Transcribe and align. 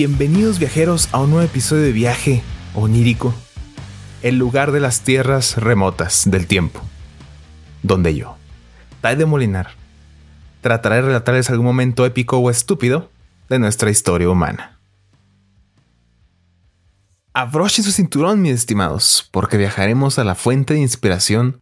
Bienvenidos 0.00 0.58
viajeros 0.58 1.10
a 1.12 1.20
un 1.20 1.28
nuevo 1.28 1.44
episodio 1.44 1.82
de 1.82 1.92
viaje 1.92 2.42
onírico, 2.74 3.34
el 4.22 4.38
lugar 4.38 4.72
de 4.72 4.80
las 4.80 5.02
tierras 5.02 5.58
remotas 5.58 6.22
del 6.24 6.46
tiempo, 6.46 6.80
donde 7.82 8.14
yo, 8.14 8.38
Tai 9.02 9.16
de 9.16 9.26
Molinar, 9.26 9.72
trataré 10.62 10.96
de 10.96 11.02
relatarles 11.02 11.50
algún 11.50 11.66
momento 11.66 12.06
épico 12.06 12.38
o 12.38 12.48
estúpido 12.48 13.10
de 13.50 13.58
nuestra 13.58 13.90
historia 13.90 14.30
humana. 14.30 14.78
Abrochen 17.34 17.84
su 17.84 17.92
cinturón, 17.92 18.40
mis 18.40 18.54
estimados, 18.54 19.28
porque 19.30 19.58
viajaremos 19.58 20.18
a 20.18 20.24
la 20.24 20.34
fuente 20.34 20.72
de 20.72 20.80
inspiración 20.80 21.60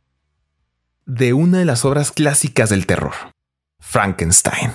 de 1.07 1.33
una 1.33 1.59
de 1.59 1.65
las 1.65 1.85
obras 1.85 2.13
clásicas 2.13 2.71
del 2.71 2.87
terror, 2.87 3.15
Frankenstein. 3.81 4.71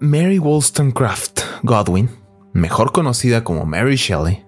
Mary 0.00 0.40
Wollstonecraft 0.40 1.42
Godwin, 1.62 2.25
mejor 2.56 2.92
conocida 2.92 3.44
como 3.44 3.66
Mary 3.66 3.96
Shelley, 3.96 4.44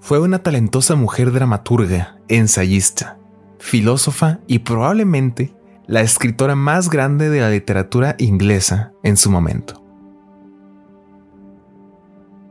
fue 0.00 0.18
una 0.18 0.42
talentosa 0.42 0.94
mujer 0.94 1.32
dramaturga, 1.32 2.18
ensayista, 2.28 3.18
filósofa 3.58 4.40
y 4.46 4.60
probablemente 4.60 5.54
la 5.86 6.00
escritora 6.00 6.54
más 6.54 6.88
grande 6.88 7.28
de 7.28 7.40
la 7.40 7.50
literatura 7.50 8.14
inglesa 8.18 8.92
en 9.02 9.16
su 9.16 9.30
momento. 9.30 9.84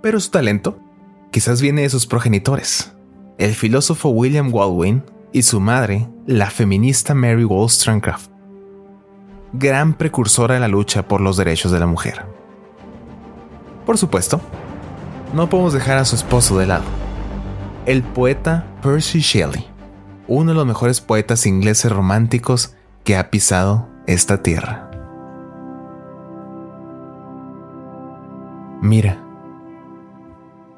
Pero 0.01 0.19
su 0.19 0.29
talento 0.29 0.79
quizás 1.31 1.61
viene 1.61 1.81
de 1.81 1.89
sus 1.89 2.05
progenitores, 2.05 2.95
el 3.37 3.53
filósofo 3.53 4.09
William 4.09 4.51
Baldwin 4.51 5.03
y 5.31 5.41
su 5.41 5.59
madre, 5.59 6.07
la 6.25 6.49
feminista 6.49 7.13
Mary 7.13 7.45
Wollstonecraft, 7.45 8.29
gran 9.53 9.95
precursora 9.95 10.55
de 10.55 10.59
la 10.59 10.67
lucha 10.67 11.07
por 11.07 11.21
los 11.21 11.37
derechos 11.37 11.71
de 11.71 11.79
la 11.79 11.87
mujer. 11.87 12.25
Por 13.85 13.97
supuesto, 13.97 14.41
no 15.33 15.49
podemos 15.49 15.73
dejar 15.73 15.97
a 15.97 16.05
su 16.05 16.15
esposo 16.15 16.57
de 16.57 16.67
lado, 16.67 16.85
el 17.85 18.03
poeta 18.03 18.65
Percy 18.81 19.19
Shelley, 19.19 19.67
uno 20.27 20.51
de 20.51 20.55
los 20.55 20.65
mejores 20.65 21.01
poetas 21.01 21.45
ingleses 21.45 21.91
románticos 21.91 22.75
que 23.03 23.17
ha 23.17 23.29
pisado 23.29 23.87
esta 24.07 24.41
tierra. 24.41 24.89
Mira, 28.81 29.17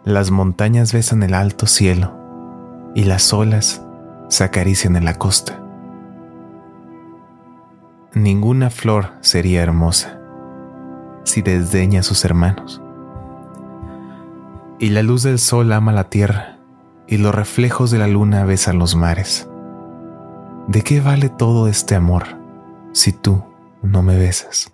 las 0.03 0.31
montañas 0.31 0.93
besan 0.93 1.21
el 1.23 1.33
alto 1.33 1.67
cielo 1.67 2.13
y 2.95 3.03
las 3.03 3.33
olas 3.33 3.83
se 4.29 4.43
acarician 4.43 4.95
en 4.95 5.05
la 5.05 5.15
costa. 5.15 5.61
Ninguna 8.13 8.69
flor 8.69 9.11
sería 9.21 9.61
hermosa 9.61 10.19
si 11.23 11.41
desdeña 11.41 11.99
a 11.99 12.03
sus 12.03 12.25
hermanos. 12.25 12.81
Y 14.81 14.91
la 14.91 15.03
luz 15.03 15.23
del 15.23 15.39
sol 15.39 15.73
ama 15.73 15.91
la 15.91 16.05
tierra 16.05 16.57
y 17.05 17.17
los 17.17 17.35
reflejos 17.35 17.91
de 17.91 17.97
la 17.97 18.07
luna 18.07 18.45
besan 18.45 18.79
los 18.79 18.95
mares. 18.95 19.49
¿De 20.69 20.83
qué 20.83 21.01
vale 21.01 21.27
todo 21.27 21.67
este 21.67 21.95
amor 21.95 22.23
si 22.93 23.11
tú 23.11 23.43
no 23.81 24.03
me 24.03 24.17
besas? 24.17 24.71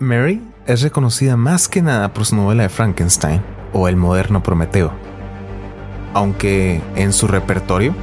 Mary 0.00 0.46
es 0.66 0.82
reconocida 0.82 1.38
más 1.38 1.66
que 1.66 1.80
nada 1.80 2.12
por 2.12 2.26
su 2.26 2.36
novela 2.36 2.64
de 2.64 2.68
Frankenstein 2.68 3.42
o 3.72 3.88
El 3.88 3.96
moderno 3.96 4.42
Prometeo, 4.42 4.92
aunque 6.12 6.82
en 6.94 7.14
su 7.14 7.26
repertorio 7.26 7.94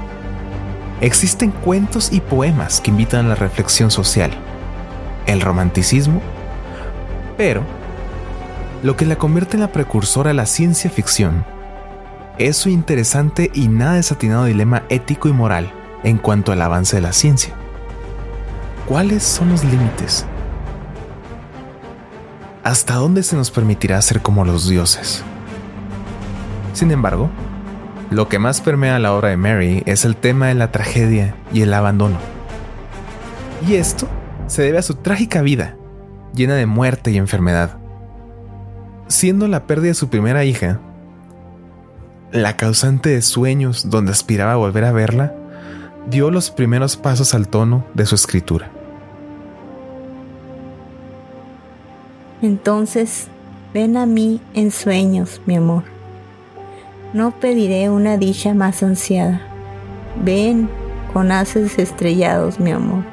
existen 1.02 1.52
cuentos 1.52 2.12
y 2.12 2.22
poemas 2.22 2.82
que 2.82 2.92
invitan 2.92 3.26
a 3.26 3.30
la 3.30 3.36
reflexión 3.36 3.92
social, 3.92 4.32
el 5.26 5.42
romanticismo, 5.42 6.22
pero 7.38 7.62
lo 8.84 8.96
que 8.96 9.06
la 9.06 9.18
convierte 9.18 9.58
en 9.58 9.62
la 9.62 9.72
precursora 9.72 10.30
de 10.30 10.36
la 10.36 10.46
ciencia 10.46 10.90
ficción 10.90 11.46
es 12.38 12.58
su 12.58 12.70
interesante 12.70 13.50
y 13.54 13.68
nada 13.68 13.96
desatinado 13.96 14.46
dilema 14.46 14.84
ético 14.90 15.28
y 15.28 15.34
moral 15.34 15.72
en 16.04 16.18
cuanto 16.18 16.52
al 16.52 16.62
avance 16.62 16.98
de 16.98 17.02
la 17.02 17.14
ciencia. 17.14 17.54
¿Cuáles 18.88 19.24
son 19.24 19.50
los 19.50 19.64
límites 19.64 20.26
¿hasta 22.66 22.96
dónde 22.96 23.22
se 23.22 23.36
nos 23.36 23.52
permitirá 23.52 24.02
ser 24.02 24.24
como 24.24 24.44
los 24.44 24.68
dioses? 24.68 25.24
Sin 26.74 26.90
embargo, 26.90 27.30
lo 28.12 28.30
que 28.30 28.40
más 28.40 28.62
permea 28.62 29.00
la 29.00 29.14
obra 29.14 29.30
de 29.30 29.38
Mary 29.38 29.84
es 29.86 30.06
el 30.06 30.16
tema 30.16 30.48
de 30.48 30.54
la 30.54 30.72
tragedia 30.72 31.36
y 31.52 31.62
el 31.62 31.74
abandono. 31.74 32.18
Y 33.68 33.76
esto 33.76 34.08
se 34.48 34.62
debe 34.62 34.78
a 34.78 34.84
su 34.84 34.96
trágica 34.96 35.42
vida, 35.42 35.76
llena 36.34 36.56
de 36.56 36.66
muerte 36.66 37.12
y 37.12 37.18
enfermedad. 37.18 37.78
Siendo 39.08 39.48
la 39.48 39.66
pérdida 39.66 39.90
de 39.90 39.96
su 39.96 40.10
primera 40.10 40.46
hija, 40.46 40.80
la 42.32 42.58
causante 42.58 43.10
de 43.10 43.22
sueños 43.22 43.90
donde 43.90 44.12
aspiraba 44.12 44.54
a 44.54 44.58
volver 44.58 44.84
a 44.84 44.92
verla, 44.92 45.34
dio 46.10 46.30
los 46.30 46.52
primeros 46.52 46.98
pasos 46.98 47.34
al 47.34 47.48
tono 47.48 47.86
de 47.94 48.06
su 48.06 48.16
escritura. 48.16 48.70
Entonces, 52.42 53.28
ven 53.74 53.98
a 53.98 54.06
mí 54.06 54.42
en 54.54 54.70
sueños, 54.70 55.42
mi 55.46 55.56
amor. 55.56 55.95
No 57.16 57.32
pediré 57.32 57.90
una 57.90 58.18
dicha 58.18 58.54
más 58.54 58.84
ansiada. 58.84 59.40
Ven 60.22 60.70
con 61.14 61.32
haces 61.32 61.80
estrellados, 61.80 62.60
mi 62.60 62.72
amor, 62.72 63.06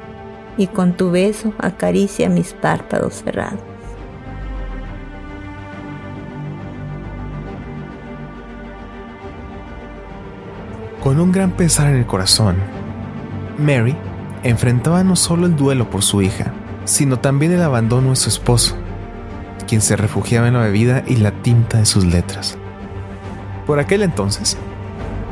y 0.57 0.67
con 0.67 0.91
tu 0.91 1.09
beso 1.09 1.53
acaricia 1.57 2.27
mis 2.27 2.51
párpados 2.51 3.23
cerrados. 3.23 3.61
Con 11.01 11.21
un 11.21 11.31
gran 11.31 11.51
pesar 11.51 11.87
en 11.87 11.95
el 11.95 12.05
corazón, 12.05 12.57
Mary 13.57 13.95
enfrentaba 14.43 15.05
no 15.05 15.15
solo 15.15 15.45
el 15.45 15.55
duelo 15.55 15.89
por 15.89 16.01
su 16.01 16.21
hija, 16.21 16.51
sino 16.83 17.19
también 17.19 17.53
el 17.53 17.61
abandono 17.61 18.09
de 18.09 18.17
su 18.17 18.27
esposo 18.27 18.75
quien 19.65 19.79
se 19.79 19.95
refugiaba 19.95 20.49
en 20.49 20.55
la 20.55 20.59
bebida 20.59 21.05
y 21.07 21.15
la 21.15 21.31
tinta 21.31 21.77
de 21.77 21.85
sus 21.85 22.03
letras. 22.03 22.57
Por 23.65 23.79
aquel 23.79 24.01
entonces, 24.01 24.57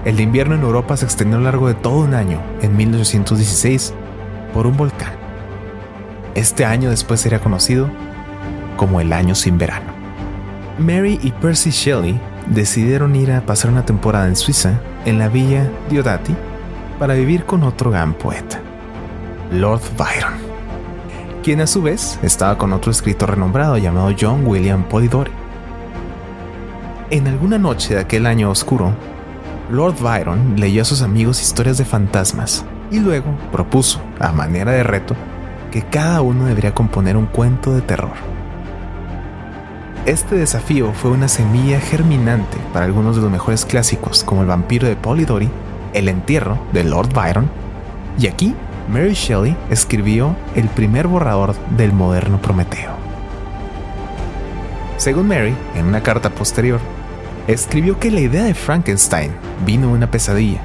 el 0.05 0.19
invierno 0.19 0.55
en 0.55 0.61
Europa 0.61 0.97
se 0.97 1.05
extendió 1.05 1.37
a 1.37 1.39
lo 1.39 1.45
largo 1.45 1.67
de 1.67 1.73
todo 1.73 1.99
un 1.99 2.13
año, 2.13 2.41
en 2.61 2.75
1816, 2.75 3.93
por 4.53 4.67
un 4.67 4.77
volcán. 4.77 5.13
Este 6.35 6.65
año 6.65 6.89
después 6.89 7.19
sería 7.19 7.39
conocido 7.39 7.89
como 8.77 9.01
el 9.01 9.13
año 9.13 9.35
sin 9.35 9.57
verano. 9.57 9.91
Mary 10.79 11.19
y 11.21 11.31
Percy 11.31 11.71
Shelley 11.71 12.19
decidieron 12.47 13.15
ir 13.15 13.31
a 13.31 13.45
pasar 13.45 13.71
una 13.71 13.85
temporada 13.85 14.27
en 14.27 14.35
Suiza, 14.35 14.79
en 15.05 15.19
la 15.19 15.27
villa 15.27 15.69
Diodati, 15.89 16.35
para 16.97 17.13
vivir 17.13 17.45
con 17.45 17.63
otro 17.63 17.91
gran 17.91 18.13
poeta, 18.13 18.59
Lord 19.51 19.81
Byron 19.97 20.51
quien 21.41 21.59
a 21.61 21.67
su 21.67 21.81
vez 21.81 22.19
estaba 22.21 22.57
con 22.57 22.71
otro 22.71 22.91
escritor 22.91 23.31
renombrado 23.31 23.77
llamado 23.77 24.13
John 24.19 24.45
William 24.45 24.83
Polidori. 24.83 25.40
En 27.11 27.27
alguna 27.27 27.57
noche 27.57 27.95
de 27.95 27.99
aquel 27.99 28.25
año 28.25 28.49
oscuro, 28.49 28.93
Lord 29.69 29.95
Byron 29.99 30.55
leyó 30.57 30.81
a 30.81 30.85
sus 30.85 31.01
amigos 31.01 31.41
historias 31.41 31.77
de 31.77 31.83
fantasmas 31.83 32.63
y 32.89 32.99
luego 32.99 33.35
propuso, 33.51 33.99
a 34.17 34.31
manera 34.31 34.71
de 34.71 34.83
reto, 34.83 35.13
que 35.71 35.81
cada 35.81 36.21
uno 36.21 36.45
debería 36.45 36.73
componer 36.73 37.17
un 37.17 37.25
cuento 37.25 37.73
de 37.73 37.81
terror. 37.81 38.13
Este 40.05 40.35
desafío 40.35 40.93
fue 40.93 41.11
una 41.11 41.27
semilla 41.27 41.81
germinante 41.81 42.57
para 42.71 42.85
algunos 42.85 43.17
de 43.17 43.23
los 43.23 43.31
mejores 43.31 43.65
clásicos 43.65 44.23
como 44.23 44.43
El 44.43 44.47
vampiro 44.47 44.87
de 44.87 44.95
Polidori, 44.95 45.49
El 45.91 46.07
entierro 46.07 46.59
de 46.71 46.85
Lord 46.85 47.13
Byron, 47.13 47.49
y 48.17 48.27
aquí 48.27 48.55
Mary 48.89 49.15
Shelley 49.15 49.57
escribió 49.69 50.33
el 50.55 50.69
primer 50.69 51.07
borrador 51.07 51.55
del 51.71 51.91
moderno 51.91 52.41
Prometeo. 52.41 52.91
Según 54.95 55.27
Mary, 55.27 55.53
en 55.75 55.87
una 55.87 56.03
carta 56.03 56.29
posterior, 56.29 56.79
escribió 57.47 57.99
que 57.99 58.11
la 58.11 58.21
idea 58.21 58.43
de 58.43 58.53
Frankenstein 58.53 59.31
vino 59.65 59.91
una 59.91 60.09
pesadilla. 60.09 60.61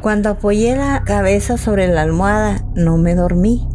Cuando 0.00 0.30
apoyé 0.30 0.76
la 0.76 1.02
cabeza 1.04 1.56
sobre 1.56 1.88
la 1.88 2.02
almohada, 2.02 2.64
no 2.74 2.98
me 2.98 3.14
dormí, 3.14 3.66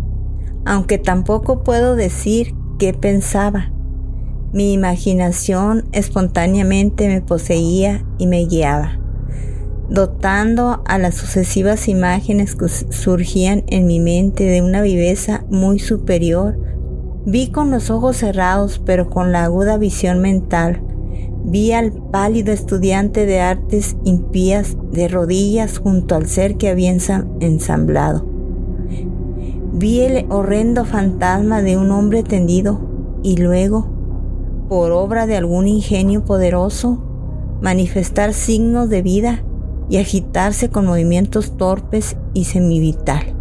aunque 0.66 0.98
tampoco 0.98 1.64
puedo 1.64 1.96
decir 1.96 2.54
qué 2.78 2.94
pensaba. 2.94 3.72
Mi 4.54 4.74
imaginación 4.74 5.86
espontáneamente 5.92 7.08
me 7.08 7.22
poseía 7.22 8.04
y 8.18 8.28
me 8.28 8.46
guiaba 8.46 9.00
dotando 9.90 10.84
a 10.86 10.98
las 11.00 11.16
sucesivas 11.16 11.88
imágenes 11.88 12.56
que 12.56 12.70
surgían 12.70 13.64
en 13.68 13.88
mi 13.88 14.00
mente 14.00 14.44
de 14.44 14.62
una 14.62 14.82
viveza 14.82 15.46
muy 15.50 15.80
superior. 15.80 16.60
Vi 17.26 17.52
con 17.52 17.72
los 17.72 17.90
ojos 17.90 18.18
cerrados, 18.18 18.80
pero 18.86 19.10
con 19.10 19.32
la 19.32 19.44
aguda 19.44 19.78
visión 19.78 20.20
mental, 20.20 20.82
Vi 21.44 21.72
al 21.72 21.94
pálido 21.94 22.52
estudiante 22.52 23.26
de 23.26 23.40
artes 23.40 23.96
impías 24.04 24.78
de 24.92 25.08
rodillas 25.08 25.78
junto 25.80 26.16
al 26.16 26.28
ser 26.28 26.58
que 26.58 26.70
había 26.70 26.92
ensamblado. 26.92 28.26
Vi 29.74 30.02
el 30.02 30.26
horrendo 30.30 30.86
fantasma 30.86 31.62
de 31.62 31.78
un 31.78 31.92
hombre 31.92 32.24
tendido 32.24 32.82
y 33.24 33.38
luego, 33.38 33.88
por 34.68 34.92
obra 34.92 35.26
de 35.26 35.38
algún 35.38 35.68
ingenio 35.68 36.26
poderoso, 36.26 37.02
manifestar 37.62 38.34
signos 38.34 38.90
de 38.90 39.02
vida 39.02 39.44
y 39.90 39.98
agitarse 39.98 40.70
con 40.70 40.86
movimientos 40.86 41.58
torpes 41.58 42.18
y 42.34 42.46
semivital. 42.46 43.36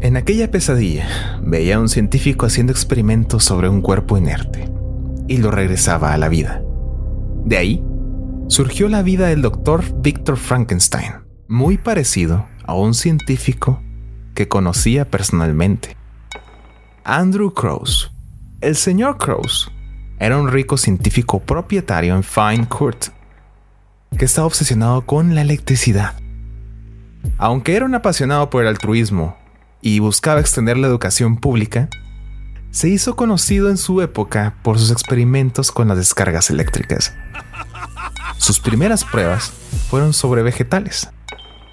En 0.00 0.16
aquella 0.16 0.50
pesadilla 0.50 1.06
veía 1.44 1.76
a 1.76 1.80
un 1.80 1.88
científico 1.88 2.46
haciendo 2.46 2.72
experimentos 2.72 3.44
sobre 3.44 3.68
un 3.68 3.82
cuerpo 3.82 4.18
inerte 4.18 4.81
y 5.32 5.38
lo 5.38 5.50
regresaba 5.50 6.12
a 6.12 6.18
la 6.18 6.28
vida. 6.28 6.62
De 7.46 7.56
ahí 7.56 7.82
surgió 8.48 8.90
la 8.90 9.00
vida 9.00 9.28
del 9.28 9.40
doctor 9.40 9.82
Victor 10.02 10.36
Frankenstein, 10.36 11.24
muy 11.48 11.78
parecido 11.78 12.46
a 12.64 12.74
un 12.74 12.92
científico 12.92 13.82
que 14.34 14.46
conocía 14.46 15.10
personalmente. 15.10 15.96
Andrew 17.04 17.54
Krause. 17.54 18.12
El 18.60 18.76
señor 18.76 19.16
Krause 19.16 19.72
era 20.18 20.38
un 20.38 20.48
rico 20.48 20.76
científico 20.76 21.40
propietario 21.40 22.14
en 22.14 22.22
Fine 22.22 22.68
Court 22.68 23.06
que 24.18 24.26
estaba 24.26 24.46
obsesionado 24.46 25.06
con 25.06 25.34
la 25.34 25.40
electricidad. 25.40 26.12
Aunque 27.38 27.74
era 27.74 27.86
un 27.86 27.94
apasionado 27.94 28.50
por 28.50 28.62
el 28.62 28.68
altruismo 28.68 29.34
y 29.80 29.98
buscaba 29.98 30.40
extender 30.40 30.76
la 30.76 30.88
educación 30.88 31.38
pública, 31.38 31.88
se 32.72 32.88
hizo 32.88 33.16
conocido 33.16 33.68
en 33.68 33.76
su 33.76 34.00
época 34.00 34.56
por 34.62 34.78
sus 34.78 34.90
experimentos 34.90 35.70
con 35.70 35.88
las 35.88 35.98
descargas 35.98 36.48
eléctricas. 36.48 37.14
Sus 38.38 38.60
primeras 38.60 39.04
pruebas 39.04 39.52
fueron 39.90 40.14
sobre 40.14 40.42
vegetales. 40.42 41.10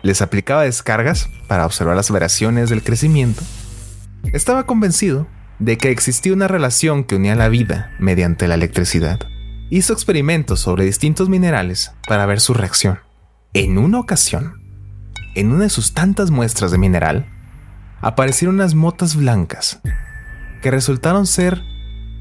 Les 0.03 0.21
aplicaba 0.21 0.63
descargas 0.63 1.29
para 1.47 1.65
observar 1.65 1.95
las 1.95 2.11
variaciones 2.11 2.69
del 2.69 2.83
crecimiento. 2.83 3.41
Estaba 4.33 4.65
convencido 4.65 5.25
de 5.57 5.77
que 5.77 5.89
existía 5.89 6.33
una 6.33 6.49
relación 6.49 7.05
que 7.05 7.15
unía 7.15 7.35
la 7.35 7.47
vida 7.47 7.91
mediante 7.97 8.47
la 8.49 8.55
electricidad. 8.55 9.19
Hizo 9.69 9.93
experimentos 9.93 10.59
sobre 10.59 10.83
distintos 10.83 11.29
minerales 11.29 11.93
para 12.07 12.25
ver 12.25 12.41
su 12.41 12.53
reacción. 12.53 12.99
En 13.53 13.77
una 13.77 13.99
ocasión, 13.99 14.61
en 15.35 15.51
una 15.53 15.63
de 15.63 15.69
sus 15.69 15.93
tantas 15.93 16.29
muestras 16.29 16.71
de 16.71 16.77
mineral, 16.77 17.25
aparecieron 18.01 18.55
unas 18.55 18.75
motas 18.75 19.15
blancas 19.15 19.79
que 20.61 20.71
resultaron 20.71 21.25
ser 21.25 21.63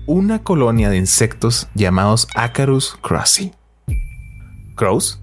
una 0.06 0.42
colonia 0.42 0.90
de 0.90 0.96
insectos 0.96 1.68
llamados 1.74 2.28
Acarus 2.34 2.96
crossi. 3.02 3.52
Crows 4.74 5.22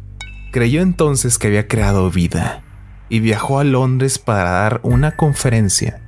creyó 0.51 0.81
entonces 0.81 1.37
que 1.37 1.47
había 1.47 1.67
creado 1.67 2.09
vida 2.11 2.63
y 3.09 3.19
viajó 3.19 3.59
a 3.59 3.63
Londres 3.63 4.19
para 4.19 4.51
dar 4.51 4.79
una 4.83 5.15
conferencia 5.15 6.01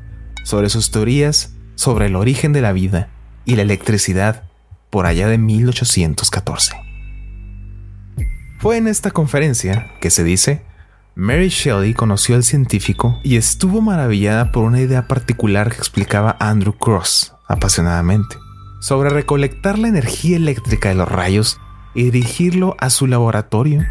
sobre 0.44 0.70
sus 0.70 0.92
teorías 0.92 1.54
sobre 1.76 2.08
el 2.08 2.16
origen 2.16 2.54
de 2.54 2.62
la 2.62 2.74
vida 2.74 3.10
y 3.46 3.56
la 3.56 3.62
electricidad 3.62 4.44
por 4.90 5.06
allá 5.06 5.28
de 5.28 5.38
1814. 5.38 6.74
Fue 8.60 8.78
en 8.78 8.88
esta 8.88 9.12
conferencia 9.12 9.92
que 10.02 10.10
se 10.10 10.24
dice 10.24 10.64
Mary 11.20 11.50
Shelley 11.50 11.96
conoció 11.96 12.36
al 12.36 12.44
científico 12.44 13.20
y 13.24 13.38
estuvo 13.38 13.82
maravillada 13.82 14.52
por 14.52 14.66
una 14.66 14.82
idea 14.82 15.08
particular 15.08 15.72
que 15.72 15.78
explicaba 15.78 16.38
Andrew 16.40 16.78
Cross 16.78 17.34
apasionadamente, 17.48 18.36
sobre 18.82 19.10
recolectar 19.10 19.80
la 19.80 19.88
energía 19.88 20.38
eléctrica 20.38 20.90
de 20.90 20.96
los 20.96 21.10
rayos 21.10 21.60
y 21.96 22.04
dirigirlo 22.04 22.76
a 22.78 22.92
su 22.92 23.08
laboratorio 23.08 23.84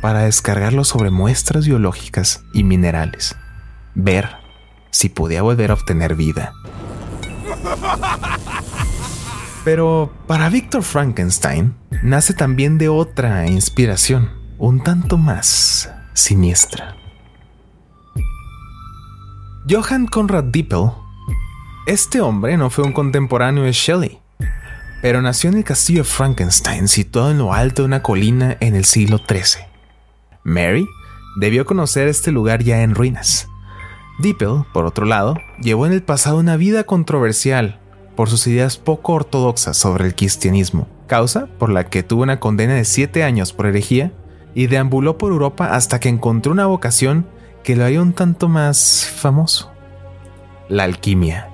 para 0.00 0.24
descargarlo 0.24 0.82
sobre 0.82 1.12
muestras 1.12 1.68
biológicas 1.68 2.42
y 2.52 2.64
minerales, 2.64 3.36
ver 3.94 4.30
si 4.90 5.08
podía 5.08 5.42
volver 5.42 5.70
a 5.70 5.74
obtener 5.74 6.16
vida. 6.16 6.52
Pero 9.64 10.12
para 10.26 10.48
Victor 10.48 10.82
Frankenstein 10.82 11.76
nace 12.02 12.34
también 12.34 12.76
de 12.76 12.88
otra 12.88 13.46
inspiración, 13.46 14.30
un 14.58 14.82
tanto 14.82 15.16
más 15.16 15.88
siniestra. 16.14 16.96
Johann 19.68 20.06
Conrad 20.06 20.44
Dippel, 20.44 20.90
este 21.86 22.20
hombre 22.20 22.56
no 22.56 22.68
fue 22.68 22.84
un 22.84 22.92
contemporáneo 22.92 23.64
de 23.64 23.72
Shelley, 23.72 24.18
pero 25.02 25.22
nació 25.22 25.50
en 25.50 25.58
el 25.58 25.64
castillo 25.64 26.02
de 26.02 26.08
Frankenstein, 26.08 26.88
situado 26.88 27.30
en 27.30 27.38
lo 27.38 27.52
alto 27.52 27.82
de 27.82 27.86
una 27.86 28.02
colina 28.02 28.56
en 28.60 28.74
el 28.74 28.84
siglo 28.84 29.18
XIII. 29.18 29.64
Mary 30.44 30.86
debió 31.36 31.64
conocer 31.64 32.08
este 32.08 32.32
lugar 32.32 32.62
ya 32.62 32.82
en 32.82 32.94
ruinas. 32.94 33.48
Dippel, 34.18 34.64
por 34.72 34.84
otro 34.84 35.06
lado, 35.06 35.36
llevó 35.60 35.86
en 35.86 35.92
el 35.92 36.02
pasado 36.02 36.38
una 36.38 36.56
vida 36.56 36.84
controversial 36.84 37.80
por 38.16 38.28
sus 38.28 38.46
ideas 38.46 38.76
poco 38.76 39.14
ortodoxas 39.14 39.76
sobre 39.76 40.06
el 40.06 40.14
cristianismo, 40.14 40.88
causa 41.06 41.46
por 41.58 41.70
la 41.70 41.88
que 41.88 42.02
tuvo 42.02 42.22
una 42.22 42.40
condena 42.40 42.74
de 42.74 42.84
siete 42.84 43.24
años 43.24 43.52
por 43.52 43.66
herejía 43.66 44.12
y 44.54 44.66
deambuló 44.66 45.18
por 45.18 45.32
Europa 45.32 45.74
hasta 45.74 46.00
que 46.00 46.08
encontró 46.08 46.52
una 46.52 46.66
vocación 46.66 47.26
que 47.62 47.76
lo 47.76 47.84
haría 47.84 48.02
un 48.02 48.12
tanto 48.12 48.48
más 48.48 49.06
famoso. 49.14 49.70
La 50.68 50.84
alquimia. 50.84 51.48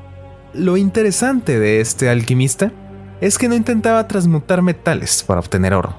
Lo 0.55 0.77
interesante 0.77 1.59
de 1.59 1.81
este 1.81 2.09
alquimista 2.09 2.73
es 3.21 3.39
que 3.39 3.49
no 3.49 3.55
intentaba 3.55 4.07
transmutar 4.09 4.63
metales 4.63 5.23
para 5.23 5.41
obtener 5.41 5.75
oro. 5.75 5.97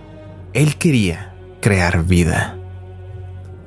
Él 0.54 0.78
quería 0.78 1.36
crear 1.62 2.04
vida. 2.04 2.58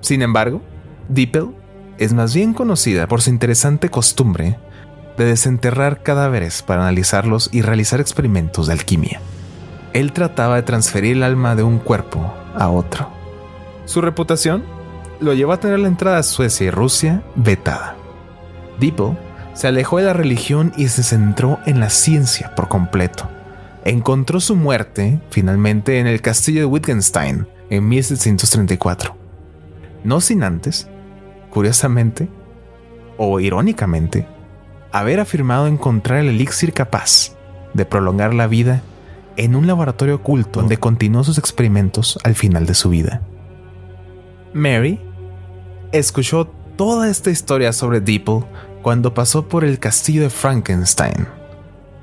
Sin 0.01 0.23
embargo, 0.23 0.63
Dippel 1.09 1.51
es 1.99 2.13
más 2.13 2.35
bien 2.35 2.55
conocida 2.55 3.07
por 3.07 3.23
su 3.23 3.31
interesante 3.31 3.89
costumbre 3.89 4.59
de 5.17 5.27
desenterrar 5.27 6.03
cadáveres 6.03 6.63
para 6.63 6.83
analizarlos 6.83 7.51
y 7.53 7.63
realizar 7.63 8.01
experimentos 8.01 8.67
de 8.67 8.73
alquimia. 8.73 9.21
Él 9.93 10.13
trataba 10.13 10.57
de 10.57 10.63
transferir 10.63 11.19
el 11.19 11.23
alma 11.23 11.55
de 11.55 11.63
un 11.63 11.79
cuerpo 11.79 12.35
a 12.57 12.71
otro 12.71 13.22
su 13.85 14.01
reputación 14.01 14.65
lo 15.21 15.35
llevó 15.35 15.53
a 15.53 15.61
tener 15.61 15.79
la 15.79 15.89
entrada 15.89 16.19
a 16.19 16.23
Suecia 16.23 16.67
y 16.67 16.71
Rusia 16.71 17.23
vetada. 17.37 17.97
Dippel 18.79 19.17
se 19.55 19.69
alejó 19.69 19.99
de 19.99 20.05
la 20.05 20.13
religión 20.13 20.73
y 20.77 20.89
se 20.89 21.03
centró 21.03 21.59
en 21.67 21.81
la 21.81 21.91
ciencia 21.91 22.55
por 22.55 22.69
completo. 22.69 23.29
Encontró 23.85 24.41
su 24.41 24.57
muerte 24.57 25.21
finalmente 25.31 25.99
en 25.99 26.07
el 26.07 26.21
castillo 26.21 26.61
de 26.61 26.67
Wittgenstein 26.67 27.47
en 27.71 27.89
1734. 27.89 29.17
No 30.05 30.21
sin 30.21 30.43
antes, 30.43 30.89
curiosamente, 31.51 32.29
o 33.17 33.41
irónicamente, 33.41 34.27
haber 34.91 35.21
afirmado 35.21 35.67
encontrar 35.67 36.21
el 36.21 36.29
elixir 36.29 36.73
capaz 36.73 37.33
de 37.75 37.85
prolongar 37.85 38.35
la 38.35 38.47
vida 38.47 38.83
en 39.37 39.55
un 39.57 39.67
laboratorio 39.67 40.17
oculto 40.17 40.61
donde 40.61 40.77
continuó 40.77 41.25
sus 41.25 41.39
experimentos 41.39 42.19
al 42.25 42.35
final 42.35 42.67
de 42.67 42.75
su 42.75 42.91
vida. 42.91 43.23
Mary 44.55 45.01
escuchó 45.93 46.47
toda 46.77 47.09
esta 47.09 47.31
historia 47.31 47.73
sobre 47.73 48.01
Deeple 48.01 48.45
cuando 48.83 49.15
pasó 49.15 49.49
por 49.49 49.65
el 49.65 49.79
castillo 49.79 50.23
de 50.23 50.31
Frankenstein 50.31 51.27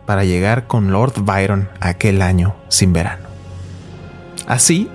para 0.05 0.23
llegar 0.23 0.67
con 0.67 0.91
Lord 0.91 1.21
Byron 1.21 1.69
aquel 1.79 2.21
año 2.21 2.55
sin 2.67 2.93
verano. 2.93 3.27
Así, 4.47 4.89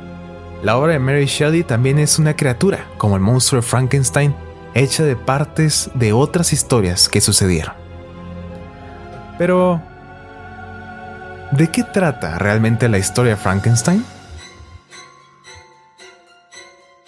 la 0.64 0.76
obra 0.76 0.94
de 0.94 0.98
Mary 0.98 1.26
Shelley 1.26 1.62
también 1.62 1.98
es 1.98 2.18
una 2.18 2.34
criatura, 2.34 2.86
como 2.98 3.14
el 3.14 3.22
monstruo 3.22 3.60
de 3.60 3.66
Frankenstein, 3.66 4.34
hecha 4.74 5.04
de 5.04 5.14
partes 5.14 5.90
de 5.94 6.12
otras 6.12 6.52
historias 6.52 7.08
que 7.08 7.20
sucedieron. 7.20 7.74
Pero, 9.38 9.80
¿de 11.52 11.70
qué 11.70 11.84
trata 11.84 12.38
realmente 12.38 12.88
la 12.88 12.98
historia 12.98 13.36
de 13.36 13.40
Frankenstein? 13.40 14.04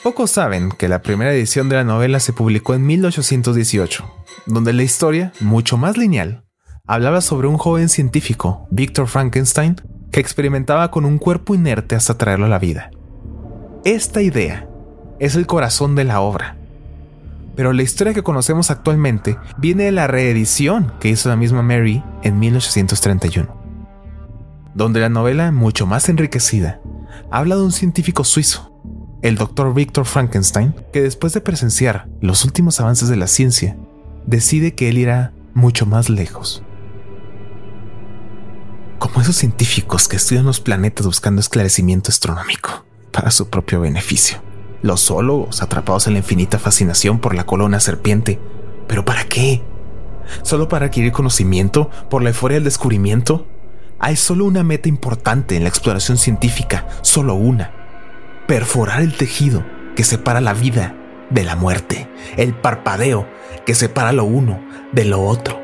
Pocos 0.07 0.31
saben 0.31 0.71
que 0.71 0.87
la 0.87 1.03
primera 1.03 1.33
edición 1.33 1.69
de 1.69 1.75
la 1.75 1.83
novela 1.83 2.21
se 2.21 2.33
publicó 2.33 2.75
en 2.75 2.87
1818, 2.87 4.05
donde 4.47 4.73
la 4.73 4.85
historia, 4.85 5.33
mucho 5.41 5.79
más 5.79 5.97
lineal, 5.97 6.45
hablaba 6.87 7.21
sobre 7.21 7.49
un 7.49 7.59
joven 7.59 7.89
científico, 7.89 8.69
Victor 8.71 9.09
Frankenstein, 9.09 9.75
que 10.13 10.21
experimentaba 10.21 10.93
con 10.93 11.07
un 11.07 11.19
cuerpo 11.19 11.57
inerte 11.57 11.97
hasta 11.97 12.17
traerlo 12.17 12.47
a 12.47 12.49
la 12.49 12.61
vida. 12.61 12.93
Esta 13.85 14.23
idea 14.23 14.69
es 15.19 15.35
el 15.35 15.49
corazón 15.49 15.97
de 15.97 16.05
la 16.05 16.21
obra. 16.21 16.57
Pero 17.57 17.73
la 17.73 17.83
historia 17.83 18.15
que 18.15 18.23
conocemos 18.23 18.71
actualmente 18.71 19.37
viene 19.59 19.87
de 19.87 19.93
la 19.93 20.07
reedición 20.07 20.93
que 21.01 21.09
hizo 21.09 21.29
la 21.29 21.37
misma 21.37 21.63
Mary 21.63 22.05
en 22.23 22.39
1831, 22.39 23.49
donde 24.73 25.01
la 25.01 25.09
novela, 25.09 25.51
mucho 25.51 25.85
más 25.85 26.09
enriquecida, 26.09 26.81
habla 27.29 27.57
de 27.57 27.63
un 27.63 27.73
científico 27.73 28.23
suizo 28.23 28.73
el 29.23 29.37
doctor 29.37 29.75
Victor 29.75 30.04
Frankenstein, 30.04 30.75
que 30.92 31.02
después 31.02 31.32
de 31.32 31.40
presenciar 31.40 32.08
los 32.20 32.44
últimos 32.44 32.80
avances 32.80 33.08
de 33.08 33.16
la 33.16 33.26
ciencia, 33.26 33.76
decide 34.26 34.75
que 34.75 34.88
él 34.88 34.99
irá 34.99 35.32
mucho 35.54 35.87
más 35.87 36.08
lejos. 36.11 36.62
como 38.99 39.20
esos 39.20 39.37
científicos 39.37 40.08
que 40.08 40.16
estudian 40.16 40.46
los 40.46 40.61
planetas 40.61 41.06
buscando 41.06 41.40
esclarecimiento 41.40 42.11
astronómico 42.11 42.85
para 43.12 43.30
su 43.30 43.49
propio 43.49 43.80
beneficio. 43.80 44.38
Los 44.82 45.06
zoólogos 45.06 45.62
atrapados 45.62 46.06
en 46.06 46.14
la 46.14 46.20
infinita 46.20 46.58
fascinación 46.58 47.18
por 47.18 47.35
la 47.35 47.44
colona 47.44 47.78
serpiente. 47.78 48.40
¿Pero 48.88 49.04
para 49.04 49.25
qué? 49.25 49.62
¿Solo 50.42 50.68
para 50.68 50.87
adquirir 50.87 51.12
conocimiento 51.12 51.90
por 52.11 52.23
la 52.23 52.30
euforia 52.30 52.56
del 52.56 52.64
descubrimiento? 52.64 53.46
Hay 53.99 54.16
solo 54.16 54.44
una 54.44 54.62
meta 54.64 54.88
importante 54.88 55.56
en 55.56 55.62
la 55.62 55.68
exploración 55.68 56.18
científica, 56.18 56.87
solo 57.02 57.35
una. 57.35 57.73
Perforar 58.47 59.00
el 59.00 59.17
tejido 59.17 59.65
que 59.97 60.05
separa 60.05 60.41
la 60.41 60.55
vida 60.55 60.95
de 61.31 61.43
la 61.43 61.57
muerte, 61.57 62.09
el 62.37 62.55
parpadeo 62.55 63.26
que 63.65 63.75
separa 63.75 64.12
lo 64.12 64.23
uno 64.25 64.61
de 64.93 65.05
lo 65.05 65.21
otro. 65.23 65.61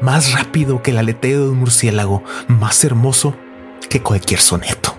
Más 0.00 0.32
rápido 0.32 0.82
que 0.82 0.92
el 0.92 0.98
aleteo 0.98 1.42
de 1.42 1.48
un 1.48 1.58
murciélago, 1.58 2.22
más 2.46 2.84
hermoso 2.84 3.34
que 3.90 4.02
cualquier 4.02 4.38
soneto. 4.38 4.96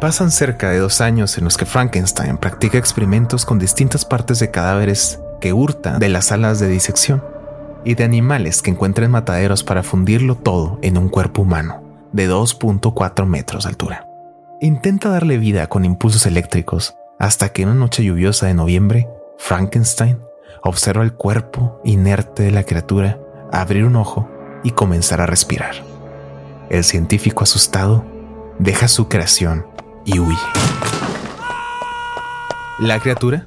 Pasan 0.00 0.30
cerca 0.30 0.70
de 0.70 0.78
dos 0.78 1.02
años 1.02 1.36
en 1.36 1.44
los 1.44 1.58
que 1.58 1.66
Frankenstein 1.66 2.38
practica 2.38 2.78
experimentos 2.78 3.44
con 3.44 3.58
distintas 3.58 4.06
partes 4.06 4.38
de 4.38 4.50
cadáveres 4.50 5.20
que 5.42 5.52
hurta 5.52 5.98
de 5.98 6.08
las 6.08 6.26
salas 6.26 6.60
de 6.60 6.68
disección 6.68 7.39
y 7.84 7.94
de 7.94 8.04
animales 8.04 8.62
que 8.62 8.70
encuentra 8.70 9.04
en 9.04 9.10
mataderos 9.10 9.64
para 9.64 9.82
fundirlo 9.82 10.36
todo 10.36 10.78
en 10.82 10.98
un 10.98 11.08
cuerpo 11.08 11.42
humano 11.42 11.82
de 12.12 12.30
2.4 12.30 13.26
metros 13.26 13.64
de 13.64 13.70
altura. 13.70 14.06
Intenta 14.60 15.08
darle 15.08 15.38
vida 15.38 15.68
con 15.68 15.84
impulsos 15.84 16.26
eléctricos 16.26 16.94
hasta 17.18 17.50
que 17.50 17.62
en 17.62 17.68
una 17.68 17.80
noche 17.80 18.04
lluviosa 18.04 18.46
de 18.46 18.54
noviembre, 18.54 19.08
Frankenstein 19.38 20.18
observa 20.62 21.02
el 21.02 21.14
cuerpo 21.14 21.80
inerte 21.84 22.42
de 22.42 22.50
la 22.50 22.64
criatura 22.64 23.18
abrir 23.52 23.84
un 23.84 23.96
ojo 23.96 24.28
y 24.62 24.72
comenzar 24.72 25.20
a 25.20 25.26
respirar. 25.26 25.74
El 26.68 26.84
científico 26.84 27.44
asustado 27.44 28.04
deja 28.58 28.88
su 28.88 29.08
creación 29.08 29.66
y 30.04 30.18
huye. 30.18 30.36
La 32.78 32.98
criatura 33.00 33.46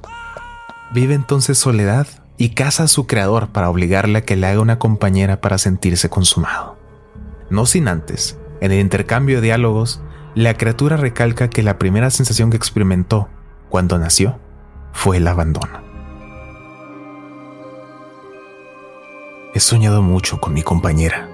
vive 0.93 1.13
entonces 1.13 1.57
soledad 1.57 2.07
y 2.37 2.49
caza 2.49 2.83
a 2.83 2.87
su 2.87 3.07
creador 3.07 3.49
para 3.49 3.69
obligarle 3.69 4.19
a 4.19 4.25
que 4.25 4.35
le 4.35 4.47
haga 4.47 4.59
una 4.59 4.79
compañera 4.79 5.41
para 5.41 5.57
sentirse 5.57 6.09
consumado. 6.09 6.77
No 7.49 7.65
sin 7.65 7.87
antes, 7.87 8.37
en 8.61 8.71
el 8.71 8.79
intercambio 8.79 9.37
de 9.37 9.43
diálogos, 9.43 10.01
la 10.35 10.55
criatura 10.55 10.97
recalca 10.97 11.49
que 11.49 11.63
la 11.63 11.77
primera 11.77 12.09
sensación 12.09 12.49
que 12.49 12.57
experimentó 12.57 13.29
cuando 13.69 13.99
nació 13.99 14.39
fue 14.91 15.17
el 15.17 15.27
abandono. 15.27 15.81
He 19.53 19.59
soñado 19.59 20.01
mucho 20.01 20.39
con 20.41 20.53
mi 20.53 20.63
compañera, 20.63 21.29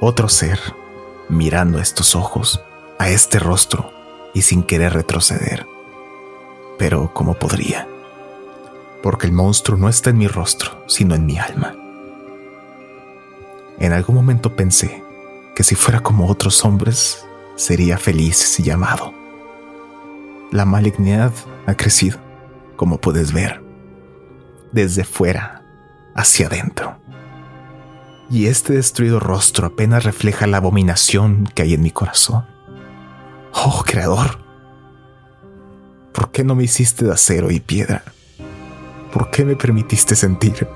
otro 0.00 0.28
ser, 0.28 0.60
mirando 1.30 1.78
a 1.78 1.82
estos 1.82 2.14
ojos, 2.14 2.62
a 2.98 3.08
este 3.08 3.38
rostro, 3.38 3.90
y 4.34 4.42
sin 4.42 4.62
querer 4.62 4.92
retroceder. 4.92 5.66
Pero 6.78 7.14
¿cómo 7.14 7.34
podría? 7.34 7.88
Porque 9.04 9.26
el 9.26 9.34
monstruo 9.34 9.76
no 9.76 9.90
está 9.90 10.08
en 10.08 10.16
mi 10.16 10.28
rostro, 10.28 10.82
sino 10.86 11.14
en 11.14 11.26
mi 11.26 11.36
alma. 11.36 11.76
En 13.78 13.92
algún 13.92 14.14
momento 14.14 14.56
pensé 14.56 15.04
que 15.54 15.62
si 15.62 15.74
fuera 15.74 16.00
como 16.00 16.26
otros 16.26 16.64
hombres, 16.64 17.26
sería 17.54 17.98
feliz 17.98 18.58
y 18.60 18.70
amado. 18.70 19.12
La 20.50 20.64
malignidad 20.64 21.34
ha 21.66 21.74
crecido, 21.74 22.18
como 22.76 22.98
puedes 22.98 23.34
ver, 23.34 23.62
desde 24.72 25.04
fuera 25.04 25.62
hacia 26.14 26.46
adentro. 26.46 26.96
Y 28.30 28.46
este 28.46 28.72
destruido 28.72 29.20
rostro 29.20 29.66
apenas 29.66 30.04
refleja 30.04 30.46
la 30.46 30.56
abominación 30.56 31.46
que 31.54 31.60
hay 31.60 31.74
en 31.74 31.82
mi 31.82 31.90
corazón. 31.90 32.46
Oh, 33.52 33.82
Creador, 33.84 34.38
¿por 36.14 36.30
qué 36.30 36.42
no 36.42 36.54
me 36.54 36.64
hiciste 36.64 37.04
de 37.04 37.12
acero 37.12 37.50
y 37.50 37.60
piedra? 37.60 38.02
¿Por 39.14 39.30
qué 39.30 39.44
me 39.44 39.54
permitiste 39.54 40.16
sentir? 40.16 40.66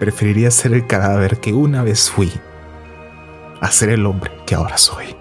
Preferiría 0.00 0.50
ser 0.50 0.72
el 0.72 0.84
cadáver 0.84 1.38
que 1.38 1.52
una 1.52 1.84
vez 1.84 2.10
fui 2.10 2.32
a 3.60 3.70
ser 3.70 3.90
el 3.90 4.04
hombre 4.04 4.32
que 4.44 4.56
ahora 4.56 4.76
soy. 4.78 5.14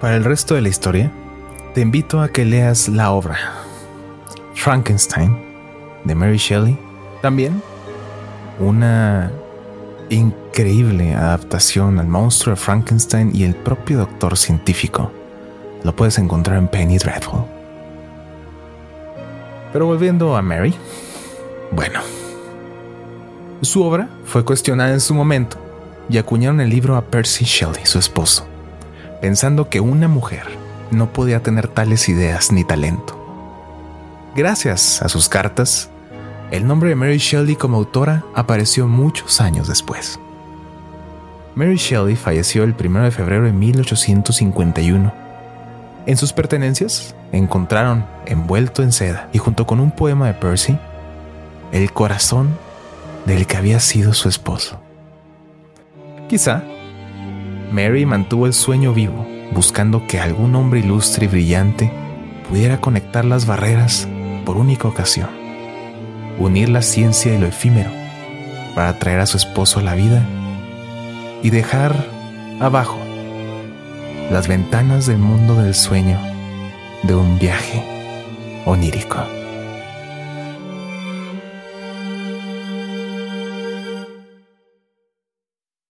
Para 0.00 0.14
el 0.14 0.22
resto 0.22 0.54
de 0.54 0.60
la 0.60 0.68
historia, 0.68 1.10
te 1.74 1.80
invito 1.80 2.20
a 2.20 2.28
que 2.28 2.44
leas 2.44 2.88
la 2.88 3.10
obra 3.10 3.36
Frankenstein 4.54 5.36
de 6.04 6.14
Mary 6.14 6.36
Shelley. 6.36 6.78
También 7.22 7.60
una 8.60 9.32
increíble 10.10 11.14
adaptación 11.14 11.98
al 11.98 12.06
monstruo 12.08 12.54
de 12.54 12.60
Frankenstein 12.60 13.30
y 13.34 13.44
el 13.44 13.54
propio 13.54 13.98
doctor 13.98 14.36
científico. 14.36 15.12
Lo 15.84 15.94
puedes 15.94 16.18
encontrar 16.18 16.58
en 16.58 16.68
Penny 16.68 16.98
Dreadful. 16.98 17.44
Pero 19.72 19.86
volviendo 19.86 20.36
a 20.36 20.42
Mary, 20.42 20.74
bueno, 21.70 22.00
su 23.62 23.82
obra 23.82 24.08
fue 24.24 24.44
cuestionada 24.44 24.92
en 24.92 25.00
su 25.00 25.14
momento 25.14 25.58
y 26.08 26.18
acuñaron 26.18 26.60
el 26.60 26.70
libro 26.70 26.96
a 26.96 27.02
Percy 27.02 27.44
Shelley, 27.44 27.84
su 27.84 27.98
esposo, 27.98 28.46
pensando 29.20 29.68
que 29.68 29.80
una 29.80 30.08
mujer 30.08 30.44
no 30.90 31.12
podía 31.12 31.42
tener 31.42 31.68
tales 31.68 32.08
ideas 32.08 32.50
ni 32.50 32.64
talento. 32.64 33.14
Gracias 34.34 35.02
a 35.02 35.08
sus 35.08 35.28
cartas, 35.28 35.90
el 36.50 36.66
nombre 36.66 36.90
de 36.90 36.94
Mary 36.94 37.18
Shelley 37.18 37.56
como 37.56 37.76
autora 37.76 38.24
apareció 38.34 38.86
muchos 38.86 39.40
años 39.40 39.68
después. 39.68 40.18
Mary 41.54 41.76
Shelley 41.76 42.16
falleció 42.16 42.64
el 42.64 42.74
1 42.78 43.02
de 43.02 43.10
febrero 43.10 43.44
de 43.44 43.52
1851. 43.52 45.12
En 46.06 46.16
sus 46.16 46.32
pertenencias 46.32 47.14
encontraron, 47.32 48.06
envuelto 48.26 48.82
en 48.82 48.92
seda 48.92 49.28
y 49.32 49.38
junto 49.38 49.66
con 49.66 49.80
un 49.80 49.90
poema 49.90 50.28
de 50.28 50.34
Percy, 50.34 50.78
el 51.72 51.92
corazón 51.92 52.56
del 53.26 53.46
que 53.46 53.56
había 53.56 53.80
sido 53.80 54.14
su 54.14 54.28
esposo. 54.28 54.80
Quizá 56.28 56.62
Mary 57.72 58.06
mantuvo 58.06 58.46
el 58.46 58.54
sueño 58.54 58.94
vivo, 58.94 59.26
buscando 59.52 60.06
que 60.06 60.20
algún 60.20 60.54
hombre 60.54 60.80
ilustre 60.80 61.26
y 61.26 61.28
brillante 61.28 61.92
pudiera 62.48 62.80
conectar 62.80 63.24
las 63.24 63.46
barreras 63.46 64.08
por 64.46 64.56
única 64.56 64.88
ocasión, 64.88 65.28
unir 66.38 66.68
la 66.68 66.82
ciencia 66.82 67.34
y 67.34 67.38
lo 67.38 67.46
efímero 67.46 67.90
para 68.74 68.98
traer 68.98 69.20
a 69.20 69.26
su 69.26 69.36
esposo 69.36 69.80
a 69.80 69.82
la 69.82 69.94
vida 69.94 70.22
y 71.42 71.50
dejar 71.50 71.94
abajo 72.60 72.98
las 74.30 74.48
ventanas 74.48 75.06
del 75.06 75.18
mundo 75.18 75.54
del 75.54 75.74
sueño 75.74 76.18
de 77.02 77.14
un 77.14 77.38
viaje 77.38 77.82
onírico. 78.66 79.37